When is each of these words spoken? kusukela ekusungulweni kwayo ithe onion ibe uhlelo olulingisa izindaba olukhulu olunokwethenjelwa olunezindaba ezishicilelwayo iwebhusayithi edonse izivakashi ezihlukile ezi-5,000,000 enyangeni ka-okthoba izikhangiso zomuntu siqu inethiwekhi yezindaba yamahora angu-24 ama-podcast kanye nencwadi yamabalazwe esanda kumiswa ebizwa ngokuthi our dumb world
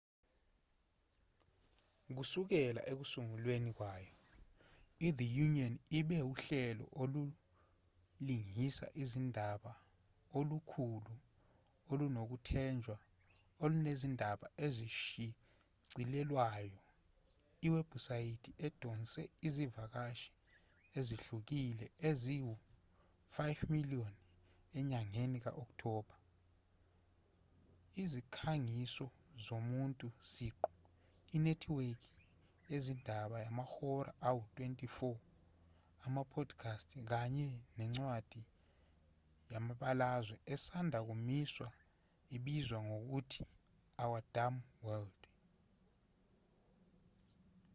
kusukela 2.15 2.81
ekusungulweni 2.91 3.71
kwayo 3.77 4.11
ithe 5.07 5.25
onion 5.45 5.73
ibe 5.99 6.17
uhlelo 6.31 6.85
olulingisa 7.01 8.85
izindaba 9.03 9.73
olukhulu 10.37 11.13
olunokwethenjelwa 11.91 12.97
olunezindaba 13.63 14.47
ezishicilelwayo 14.65 16.81
iwebhusayithi 17.65 18.51
edonse 18.67 19.21
izivakashi 19.47 20.29
ezihlukile 20.97 21.85
ezi-5,000,000 22.09 24.15
enyangeni 24.79 25.37
ka-okthoba 25.45 26.15
izikhangiso 28.03 29.05
zomuntu 29.45 30.07
siqu 30.33 30.71
inethiwekhi 31.35 32.13
yezindaba 32.71 33.37
yamahora 33.45 34.11
angu-24 34.27 35.17
ama-podcast 36.05 36.89
kanye 37.11 37.47
nencwadi 37.77 38.41
yamabalazwe 39.51 40.37
esanda 40.53 40.99
kumiswa 41.07 41.67
ebizwa 42.35 42.79
ngokuthi 42.87 43.41
our 44.03 44.21
dumb 44.35 44.59
world 44.85 45.19